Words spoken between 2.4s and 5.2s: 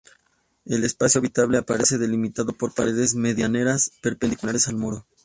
por paredes medianeras perpendiculares al muro.